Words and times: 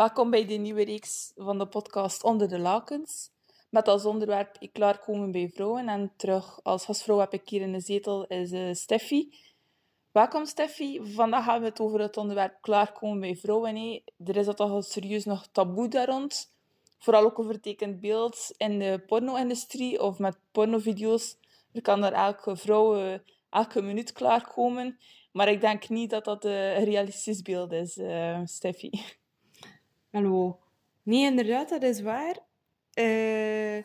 Welkom 0.00 0.30
bij 0.30 0.46
de 0.46 0.54
nieuwe 0.54 0.84
reeks 0.84 1.32
van 1.36 1.58
de 1.58 1.66
podcast 1.66 2.22
Onder 2.24 2.48
de 2.48 2.58
Lakens. 2.58 3.30
Met 3.70 3.88
als 3.88 4.04
onderwerp 4.04 4.56
ik 4.58 4.72
klaarkomen 4.72 5.32
bij 5.32 5.50
vrouwen. 5.54 5.88
En 5.88 6.12
terug 6.16 6.60
als 6.62 6.84
gastvrouw 6.84 7.18
heb 7.18 7.32
ik 7.32 7.48
hier 7.48 7.60
in 7.60 7.72
de 7.72 7.80
zetel 7.80 8.32
uh, 8.32 8.74
Steffi. 8.74 9.34
Welkom 10.12 10.46
Steffi. 10.46 11.00
Vandaag 11.02 11.44
gaan 11.44 11.60
we 11.60 11.66
het 11.66 11.80
over 11.80 12.00
het 12.00 12.16
onderwerp 12.16 12.58
klaarkomen 12.60 13.20
bij 13.20 13.36
vrouwen. 13.36 14.02
Er 14.24 14.36
is 14.36 14.46
toch 14.54 14.84
serieus 14.84 15.24
nog 15.24 15.46
taboe 15.52 15.88
daar 15.88 16.08
rond. 16.08 16.52
Vooral 16.98 17.24
ook 17.24 17.38
over 17.38 17.60
tekend 17.60 18.00
beeld 18.00 18.54
in 18.56 18.78
de 18.78 19.02
porno-industrie 19.06 20.02
of 20.02 20.18
met 20.18 20.38
pornovideo's. 20.52 21.36
Er 21.72 21.82
kan 21.82 22.04
er 22.04 22.12
elke 22.12 22.56
vrouw 22.56 22.96
uh, 22.96 23.18
elke 23.50 23.82
minuut 23.82 24.12
klaarkomen. 24.12 24.98
Maar 25.32 25.48
ik 25.48 25.60
denk 25.60 25.88
niet 25.88 26.10
dat 26.10 26.24
dat 26.24 26.44
uh, 26.44 26.76
een 26.76 26.84
realistisch 26.84 27.42
beeld 27.42 27.72
is, 27.72 28.00
Steffi. 28.44 28.90
Hallo. 30.10 30.58
Nee, 31.02 31.24
inderdaad, 31.24 31.68
dat 31.68 31.82
is 31.82 32.00
waar. 32.00 32.38
Uh, 32.94 33.82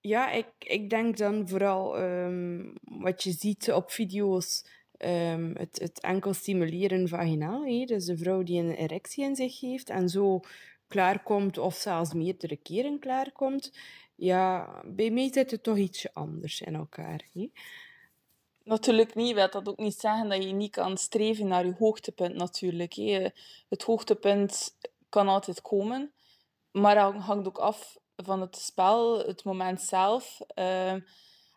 ja, 0.00 0.30
ik, 0.30 0.46
ik 0.58 0.90
denk 0.90 1.16
dan 1.16 1.48
vooral 1.48 2.02
um, 2.02 2.72
wat 2.82 3.22
je 3.22 3.32
ziet 3.32 3.72
op 3.72 3.90
video's, 3.90 4.64
um, 4.98 5.56
het, 5.56 5.78
het 5.78 6.00
enkel 6.00 6.32
stimuleren 6.32 7.08
vaginaal. 7.08 7.86
Dus 7.86 8.04
de 8.04 8.16
vrouw 8.16 8.42
die 8.42 8.60
een 8.60 8.74
erectie 8.74 9.24
in 9.24 9.36
zich 9.36 9.60
heeft 9.60 9.90
en 9.90 10.08
zo 10.08 10.40
klaarkomt, 10.88 11.58
of 11.58 11.74
zelfs 11.74 12.12
meerdere 12.12 12.56
keren 12.56 12.98
klaarkomt. 12.98 13.78
Ja, 14.14 14.82
bij 14.86 15.10
mij 15.10 15.32
zit 15.32 15.50
het 15.50 15.62
toch 15.62 15.76
ietsje 15.76 16.10
anders 16.12 16.60
in 16.60 16.74
elkaar. 16.74 17.28
Natuurlijk 18.64 19.14
niet. 19.14 19.34
Wil 19.34 19.50
dat 19.50 19.68
ook 19.68 19.78
niet 19.78 19.98
zeggen 19.98 20.28
dat 20.28 20.44
je 20.44 20.52
niet 20.52 20.70
kan 20.70 20.96
streven 20.96 21.46
naar 21.46 21.66
je 21.66 21.74
hoogtepunt 21.78 22.34
natuurlijk. 22.34 22.94
Het 23.68 23.82
hoogtepunt 23.82 24.76
kan 25.08 25.28
altijd 25.28 25.62
komen. 25.62 26.12
Maar 26.70 26.94
dat 26.94 27.14
hangt 27.14 27.46
ook 27.46 27.58
af 27.58 27.96
van 28.16 28.40
het 28.40 28.56
spel, 28.56 29.18
het 29.18 29.44
moment 29.44 29.80
zelf. 29.82 30.40
Uh, 30.54 30.92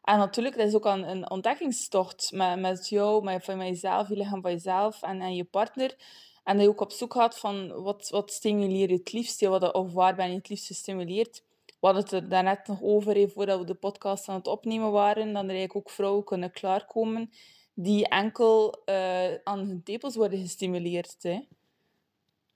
en 0.02 0.18
natuurlijk, 0.18 0.58
dat 0.58 0.68
is 0.68 0.76
ook 0.76 0.86
een, 0.86 1.10
een 1.10 1.30
ontdekkingstocht 1.30 2.32
met, 2.32 2.60
met 2.60 2.90
jou, 2.90 3.24
met, 3.24 3.44
van 3.44 3.58
jezelf, 3.58 4.08
je 4.08 4.16
lichaam 4.16 4.42
van 4.42 4.52
jezelf 4.52 5.02
en, 5.02 5.22
en 5.22 5.36
je 5.36 5.44
partner. 5.44 5.96
En 6.44 6.56
dat 6.56 6.66
je 6.66 6.70
ook 6.70 6.82
op 6.82 6.92
zoek 6.92 7.14
gaat 7.14 7.40
van 7.40 7.82
wat, 7.82 8.10
wat 8.10 8.32
stimuleer 8.32 8.90
je 8.90 8.98
het 8.98 9.12
liefst, 9.12 9.48
of 9.48 9.94
waar 9.94 10.16
ben 10.16 10.30
je 10.30 10.36
het 10.36 10.50
liefst 10.50 10.68
gestimuleerd. 10.68 11.44
We 11.66 11.88
hadden 11.88 12.04
het 12.04 12.12
er 12.12 12.30
daarnet 12.30 12.68
nog 12.68 12.82
over, 12.82 13.16
even 13.16 13.32
voordat 13.32 13.60
we 13.60 13.66
de 13.66 13.74
podcast 13.74 14.30
aan 14.30 14.36
het 14.36 14.48
opnemen 14.48 14.92
waren, 14.92 15.34
dat 15.34 15.44
er 15.44 15.50
eigenlijk 15.50 15.76
ook 15.76 15.90
vrouwen 15.90 16.24
kunnen 16.24 16.52
klaarkomen 16.52 17.32
die 17.74 18.08
enkel 18.08 18.82
uh, 18.86 19.34
aan 19.44 19.60
hun 19.60 19.84
tepels 19.84 20.16
worden 20.16 20.40
gestimuleerd. 20.40 21.16
Hè. 21.20 21.40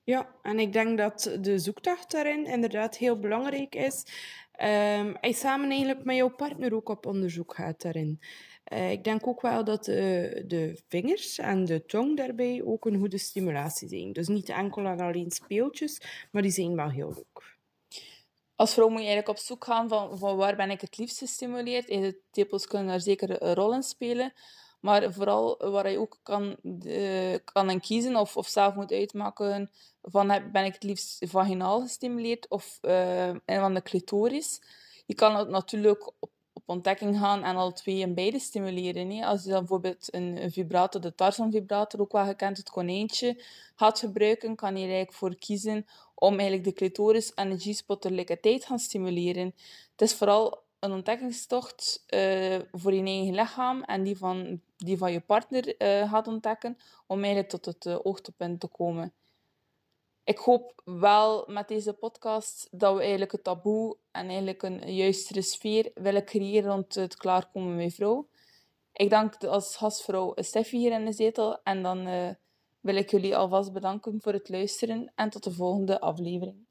Ja, 0.05 0.35
en 0.41 0.59
ik 0.59 0.73
denk 0.73 0.97
dat 0.97 1.37
de 1.41 1.59
zoektocht 1.59 2.11
daarin 2.11 2.45
inderdaad 2.45 2.97
heel 2.97 3.19
belangrijk 3.19 3.75
is. 3.75 4.03
Um, 4.61 5.15
en 5.15 5.33
samen 5.33 5.69
eigenlijk 5.69 6.03
met 6.03 6.15
jouw 6.15 6.35
partner 6.35 6.73
ook 6.73 6.89
op 6.89 7.05
onderzoek 7.05 7.55
gaat 7.55 7.81
daarin. 7.81 8.19
Uh, 8.73 8.91
ik 8.91 9.03
denk 9.03 9.27
ook 9.27 9.41
wel 9.41 9.63
dat 9.63 9.85
de, 9.85 10.43
de 10.47 10.81
vingers 10.87 11.37
en 11.37 11.65
de 11.65 11.85
tong 11.85 12.17
daarbij 12.17 12.61
ook 12.63 12.85
een 12.85 12.99
goede 12.99 13.17
stimulatie 13.17 13.87
zijn. 13.87 14.13
Dus 14.13 14.27
niet 14.27 14.49
enkel 14.49 14.85
en 14.85 14.99
alleen 14.99 15.31
speeltjes, 15.31 16.01
maar 16.31 16.41
die 16.41 16.51
zijn 16.51 16.75
wel 16.75 16.89
heel 16.89 17.13
leuk. 17.13 17.57
Als 18.55 18.73
vrouw 18.73 18.87
moet 18.87 18.99
je 18.99 19.05
eigenlijk 19.05 19.37
op 19.37 19.45
zoek 19.45 19.63
gaan 19.65 19.89
van, 19.89 20.17
waar 20.37 20.55
ben 20.55 20.69
ik 20.69 20.81
het 20.81 20.97
liefst 20.97 21.17
gestimuleerd. 21.17 21.89
En 21.89 22.01
de 22.01 22.19
tepels 22.31 22.67
kunnen 22.67 22.87
daar 22.87 23.01
zeker 23.01 23.43
een 23.43 23.53
rol 23.53 23.73
in 23.73 23.83
spelen. 23.83 24.33
Maar 24.85 25.13
vooral 25.13 25.57
waar 25.71 25.89
je 25.89 25.99
ook 25.99 26.19
kan, 26.23 26.55
uh, 26.63 27.35
kan 27.43 27.79
kiezen 27.79 28.15
of, 28.15 28.37
of 28.37 28.47
zelf 28.47 28.75
moet 28.75 28.91
uitmaken 28.91 29.71
van 30.01 30.27
ben 30.51 30.65
ik 30.65 30.73
het 30.73 30.83
liefst 30.83 31.25
vaginaal 31.29 31.81
gestimuleerd 31.81 32.47
of 32.47 32.79
uh, 32.81 33.35
van 33.45 33.73
de 33.73 33.81
clitoris. 33.81 34.61
Je 35.05 35.15
kan 35.15 35.35
het 35.35 35.49
natuurlijk 35.49 36.07
op, 36.07 36.29
op 36.53 36.63
ontdekking 36.65 37.17
gaan 37.17 37.43
en 37.43 37.55
al 37.55 37.73
twee 37.73 38.01
en 38.01 38.13
beide 38.13 38.39
stimuleren. 38.39 39.23
Als 39.23 39.43
je 39.43 39.49
dan 39.49 39.59
bijvoorbeeld 39.59 40.13
een, 40.13 40.51
vibrator, 40.51 41.01
de 41.01 41.15
Tarzan 41.15 41.51
vibrator, 41.51 41.99
ook 41.99 42.11
wel 42.11 42.25
gekend, 42.25 42.57
het 42.57 42.69
konijntje, 42.69 43.43
gaat 43.75 43.99
gebruiken, 43.99 44.55
kan 44.55 44.69
je 44.69 44.75
er 44.75 44.81
eigenlijk 44.83 45.13
voor 45.13 45.35
kiezen 45.35 45.85
om 46.13 46.33
eigenlijk 46.33 46.63
de 46.63 46.73
clitoris 46.73 47.33
en 47.33 47.49
de 47.49 47.57
G-spot 47.57 48.01
tegelijkertijd 48.01 48.65
gaan 48.65 48.79
stimuleren. 48.79 49.55
Het 49.91 50.01
is 50.01 50.13
vooral 50.13 50.64
een 50.79 50.91
ontdekkingstocht 50.91 52.05
uh, 52.09 52.59
voor 52.71 52.93
je 52.93 53.03
eigen 53.03 53.35
lichaam 53.35 53.83
en 53.83 54.03
die 54.03 54.17
van, 54.17 54.61
die 54.77 54.97
van 54.97 55.11
je 55.11 55.19
partner 55.19 55.81
uh, 55.81 56.11
gaat 56.11 56.27
ontdekken, 56.27 56.77
om 57.07 57.17
eigenlijk 57.17 57.49
tot 57.49 57.65
het 57.65 57.85
uh, 57.85 57.95
hoogtepunt 58.03 58.59
te 58.59 58.67
komen. 58.67 59.13
Ik 60.23 60.37
hoop 60.37 60.81
wel 60.85 61.45
met 61.47 61.67
deze 61.67 61.93
podcast 61.93 62.67
dat 62.71 62.93
we 62.93 62.99
eigenlijk 62.99 63.31
het 63.31 63.43
taboe 63.43 63.97
en 64.11 64.27
eigenlijk 64.27 64.63
een 64.63 64.95
juistere 64.95 65.41
sfeer 65.41 65.91
willen 65.93 66.25
creëren 66.25 66.71
rond 66.71 66.95
het 66.95 67.17
klaarkomen 67.17 67.75
met 67.75 67.93
vrouw. 67.93 68.27
Ik 68.91 69.09
dank 69.09 69.43
als 69.43 69.75
gastvrouw 69.75 70.33
Steffi 70.35 70.77
hier 70.77 70.91
in 70.91 71.05
de 71.05 71.11
zetel 71.11 71.63
en 71.63 71.83
dan 71.83 72.05
wil 72.79 72.95
ik 72.95 73.11
jullie 73.11 73.37
alvast 73.37 73.73
bedanken 73.73 74.21
voor 74.21 74.33
het 74.33 74.49
luisteren 74.49 75.11
en 75.15 75.29
tot 75.29 75.43
de 75.43 75.51
volgende 75.51 75.99
aflevering. 75.99 76.65